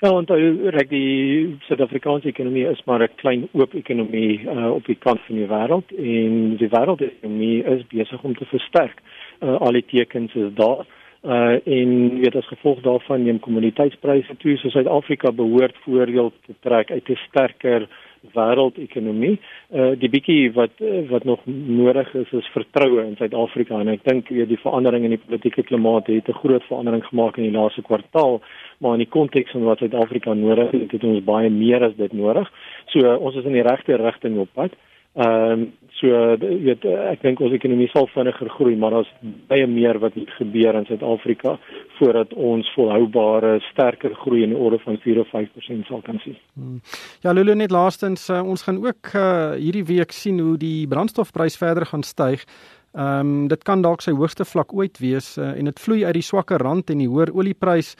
Ja, 0.00 0.22
dan 0.22 0.68
reg 0.70 0.86
die 0.92 1.56
Suid-Afrikaanse 1.66 2.28
ekonomie 2.30 2.68
is 2.70 2.82
maar 2.86 3.02
'n 3.02 3.14
klein 3.14 3.48
oop 3.52 3.72
ekonomie 3.74 4.40
uh, 4.46 4.70
op 4.70 4.84
die 4.86 4.94
kant 4.94 5.20
van 5.26 5.36
die 5.36 5.46
wêreld 5.46 5.90
en 5.90 6.56
die 6.56 6.68
wêreldekonomie 6.68 7.64
is 7.64 7.82
besig 7.86 8.22
om 8.22 8.36
te 8.36 8.44
versterk. 8.44 9.02
Uh, 9.40 9.56
al 9.60 9.72
die 9.72 9.84
tekens 9.84 10.34
is 10.34 10.54
daar. 10.54 10.86
Uh 11.22 11.58
en 11.66 12.20
weet 12.20 12.36
as 12.36 12.46
gevolg 12.46 12.80
daarvan 12.80 13.22
neem 13.22 13.40
kommoditeitspryse 13.40 14.36
toe. 14.36 14.56
So 14.56 14.68
Suid-Afrika 14.68 15.32
behoort 15.32 15.76
voordeel 15.82 16.32
te 16.46 16.54
trek 16.60 16.90
uit 16.90 17.08
'n 17.08 17.18
sterker 17.28 17.88
wêreldekonomie. 18.34 19.38
Uh 19.70 19.92
die 20.00 20.10
bietjie 20.12 20.52
wat 20.52 20.82
wat 21.10 21.24
nog 21.24 21.40
nodig 21.44 22.14
is 22.14 22.32
is 22.32 22.50
vertroue 22.54 23.04
in 23.04 23.16
Suid-Afrika 23.16 23.80
en 23.80 23.88
ek 23.88 24.04
dink 24.04 24.28
weet 24.28 24.48
die 24.48 24.60
verandering 24.62 25.04
in 25.04 25.16
die 25.16 25.22
politieke 25.26 25.62
klimaat 25.62 26.06
het 26.06 26.28
'n 26.28 26.40
groot 26.42 26.64
verandering 26.64 27.04
gemaak 27.04 27.36
in 27.36 27.50
die 27.50 27.58
laaste 27.58 27.82
kwartaal, 27.82 28.40
maar 28.78 28.92
in 28.92 29.04
die 29.04 29.14
konteks 29.18 29.50
van 29.50 29.64
wat 29.64 29.78
Suid-Afrika 29.78 30.34
nodig 30.34 30.70
het, 30.70 30.90
het 30.90 31.04
ons 31.04 31.24
baie 31.24 31.50
meer 31.50 31.84
as 31.84 31.96
dit 31.96 32.12
nodig. 32.12 32.50
So 32.86 32.98
uh, 32.98 33.20
ons 33.20 33.36
is 33.36 33.44
in 33.44 33.52
die 33.52 33.66
regte 33.66 33.96
rigting 33.96 34.38
op 34.38 34.48
pad. 34.54 34.72
Ehm 35.16 35.50
um, 35.50 35.72
so 35.98 36.36
weet 36.38 36.84
ek 36.86 37.24
dink 37.24 37.40
ons 37.42 37.54
ekonomie 37.56 37.88
sal 37.90 38.06
vinniger 38.12 38.50
groei, 38.54 38.76
maar 38.78 38.94
daar's 38.94 39.08
baie 39.50 39.66
meer 39.66 39.98
wat 39.98 40.14
moet 40.14 40.30
gebeur 40.36 40.76
in 40.78 40.86
Suid-Afrika 40.86 41.56
voordat 41.98 42.34
ons 42.34 42.68
volhoubare 42.76 43.56
sterker 43.72 44.14
groei 44.14 44.44
in 44.44 44.54
die 44.54 44.60
orde 44.60 44.78
van 44.84 45.00
4 45.02 45.18
of 45.24 45.32
5% 45.34 45.88
sal 45.90 46.04
kan 46.06 46.20
sien. 46.22 46.36
Hmm. 46.54 46.78
Ja, 47.24 47.32
Lulu 47.32 47.56
net 47.58 47.74
laastens 47.74 48.28
uh, 48.30 48.44
ons 48.46 48.62
gaan 48.62 48.78
ook 48.84 49.10
uh, 49.14 49.56
hierdie 49.58 49.84
week 49.88 50.14
sien 50.14 50.38
hoe 50.38 50.54
die 50.60 50.86
brandstofprys 50.86 51.58
verder 51.58 51.86
gaan 51.86 52.06
styg. 52.06 52.46
Ehm 52.94 53.18
um, 53.20 53.48
dit 53.48 53.62
kan 53.66 53.82
dalk 53.82 54.04
sy 54.04 54.14
hoogste 54.14 54.46
vlak 54.48 54.72
ooit 54.72 55.02
wees 55.02 55.34
uh, 55.38 55.50
en 55.58 55.72
dit 55.72 55.80
vloei 55.80 56.04
uit 56.06 56.14
die 56.20 56.28
swakker 56.30 56.62
rand 56.62 56.90
en 56.90 57.02
die 57.02 57.10
hoër 57.10 57.34
oliepryse 57.34 57.98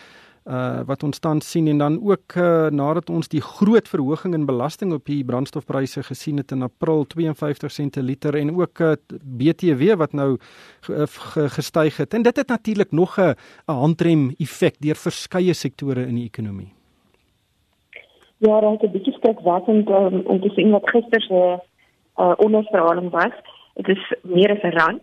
uh 0.48 0.80
wat 0.88 1.02
ons 1.04 1.18
tans 1.18 1.50
sien 1.50 1.66
en 1.68 1.78
dan 1.78 1.98
ook 2.00 2.34
uh, 2.36 2.68
nadat 2.72 3.10
ons 3.10 3.28
die 3.28 3.40
groot 3.40 3.88
verhoging 3.88 4.34
in 4.34 4.46
belasting 4.46 4.92
op 4.92 5.04
die 5.04 5.24
brandstofpryse 5.24 6.02
gesien 6.02 6.36
het 6.36 6.52
in 6.52 6.62
April 6.62 7.04
52 7.04 7.72
sente 7.72 8.02
liter 8.02 8.34
en 8.34 8.54
ook 8.56 8.80
uh, 8.80 8.94
BTW 9.22 9.98
wat 10.00 10.12
nou 10.12 10.38
gestyg 11.58 11.96
het 11.96 12.14
en 12.14 12.22
dit 12.22 12.36
het 12.36 12.48
natuurlik 12.48 12.92
nog 12.92 13.18
'n 13.18 13.34
handrem 13.66 14.34
effek 14.38 14.80
deur 14.80 14.96
verskeie 14.96 15.54
sektore 15.54 16.06
in 16.06 16.14
die 16.14 16.24
ekonomie. 16.24 16.72
Ja, 18.38 18.60
daar 18.60 18.70
het 18.70 18.82
'n 18.82 18.90
bietjie 18.90 19.12
skrikwekkend 19.12 19.88
um, 19.88 20.20
om 20.24 20.40
te 20.40 20.48
sien 20.48 20.70
wat 20.70 20.90
gister 20.90 21.20
se 21.20 21.58
uh, 22.16 22.32
onderstraling 22.36 23.10
was. 23.10 23.34
Dit 23.74 23.88
is 23.88 24.14
meer 24.22 24.50
as 24.50 24.62
'n 24.62 24.76
rand. 24.78 25.02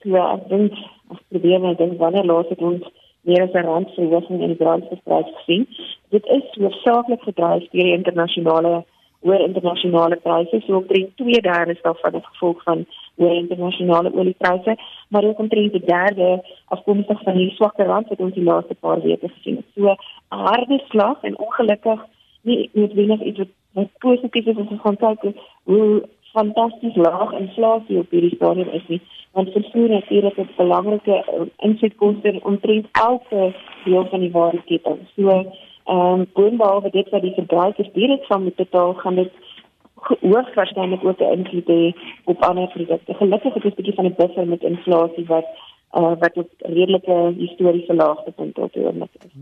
So 0.00 0.16
ek 0.16 0.48
dink 0.48 0.72
as 1.08 1.18
probeer 1.28 1.60
net 1.60 1.78
dink 1.78 1.98
wanneer 1.98 2.24
laas 2.24 2.48
het 2.48 2.58
ons 2.58 2.84
meer 3.24 3.42
as 3.42 3.54
'n 3.54 3.66
rand 3.66 3.90
verhoging 3.96 4.40
in 4.40 4.52
die 4.52 4.62
brandstofprys 4.62 5.30
gesien. 5.36 5.68
Dit 6.10 6.26
is 6.26 6.44
hoofsaaklik 6.58 7.22
gedryf 7.22 7.70
deur 7.70 7.88
die 7.88 7.98
internasionale 7.98 8.84
hoër 9.24 9.40
internasionale 9.40 10.16
pryse, 10.16 10.60
so 10.66 10.76
omtrent 10.76 11.16
2/3 11.16 11.80
daarvan 11.82 12.14
as 12.14 12.26
gevolg 12.32 12.62
van 12.62 12.86
hoër 13.16 13.34
internasionale 13.34 14.12
oliepryse, 14.14 14.76
maar 15.08 15.24
ook 15.24 15.38
omtrent 15.38 15.74
'n 15.74 15.86
derde 15.86 16.44
afkomstig 16.68 17.22
van 17.22 17.36
die 17.36 17.50
swakker 17.50 17.86
rand 17.86 18.08
wat 18.08 18.20
ons 18.20 18.34
die 18.34 18.48
laaste 18.50 18.74
paar 18.74 19.00
weke 19.00 19.28
gesien 19.28 19.56
het. 19.56 19.66
So 19.74 19.88
'n 19.90 19.96
harde 20.28 20.82
slag 20.88 21.22
en 21.22 21.38
ongelukkig 21.38 22.00
nie 22.42 22.70
noodwendig 22.72 23.20
iets 23.20 23.38
wat, 23.38 23.52
wat 23.72 23.88
positief 23.98 24.46
is 24.46 24.56
as 24.56 24.70
ons 24.70 24.80
gaan 24.80 24.96
kyk 24.96 25.34
hoe 25.64 26.02
fantasties 26.32 26.96
laag 26.96 27.32
inflasie 27.32 27.98
op 27.98 28.10
hierdie 28.10 28.34
stadium 28.36 28.68
is 28.68 28.86
nie 28.88 29.00
want 29.34 29.52
vervoer 29.52 29.88
natuurlik 29.88 30.36
'n 30.36 30.48
belangrike 30.56 31.16
uh, 31.16 31.46
insetkoste 31.56 32.40
omtrent 32.42 32.86
elke 32.92 33.54
deel 33.84 34.06
van 34.10 34.20
die 34.20 34.30
waardeketting. 34.30 34.98
So 35.16 35.28
ehm 35.84 36.20
um, 36.20 36.26
boonbehalwe 36.32 36.90
dit 36.90 37.08
wat 37.10 37.22
die 37.22 37.34
verbruikers 37.34 37.92
direk 37.92 38.24
van 38.24 38.42
moet 38.42 38.56
betaal, 38.56 38.94
gaan 38.94 39.14
dit 39.14 39.32
hoogs 39.94 40.54
waarskynlik 40.54 41.04
ook 41.04 41.20
'n 41.20 41.32
invloed 41.38 41.66
hê 41.66 41.94
op 42.24 42.42
ander 42.42 42.68
produkte. 42.68 43.14
Gelukkig 43.14 43.54
het 43.54 43.64
ons 43.64 43.72
'n 43.72 43.76
bietjie 43.76 43.94
van 43.94 44.06
'n 44.06 44.14
buffer 44.16 44.46
met 44.46 44.62
inflasie 44.62 45.26
wat 45.26 45.46
uh, 45.92 46.12
wat 46.18 46.36
op 46.36 46.50
redelike 46.58 47.34
historiese 47.36 47.94
laagtepunte 47.94 48.60
op 48.60 48.72
die 48.72 48.84
oomblik 48.84 49.10
is. 49.18 49.32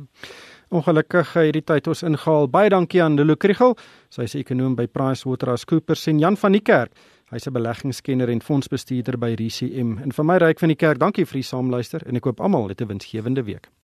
Ongelukkig 0.69 1.33
hierdie 1.33 1.65
tyd 1.65 1.87
ons 1.87 2.03
ingehaal. 2.03 2.49
Baie 2.49 2.69
dankie 2.69 3.03
aan 3.03 3.15
Lulu 3.15 3.37
Kriel. 3.37 3.75
Sy 4.09 4.23
is 4.23 4.35
ekonom 4.35 4.75
by 4.75 4.87
PricewaterhouseCoopers 4.87 6.07
en 6.07 6.19
Jan 6.19 6.37
van 6.37 6.53
die 6.53 6.63
Kerk. 6.63 6.93
Hy's 7.33 7.47
'n 7.49 7.53
beleggingskenner 7.53 8.29
en 8.29 8.43
fondsbestuurder 8.45 9.17
by 9.19 9.31
RCM. 9.33 9.97
En 10.05 10.13
vir 10.13 10.25
my 10.25 10.37
ryk 10.37 10.59
van 10.61 10.69
die 10.69 10.77
kerk, 10.77 10.99
dankie 11.01 11.25
vir 11.25 11.41
die 11.41 11.49
saamluister 11.49 12.05
en 12.07 12.17
ek 12.17 12.25
hoop 12.29 12.41
almal 12.41 12.69
het 12.69 12.83
'n 12.83 12.93
winsgewende 12.93 13.43
week. 13.43 13.73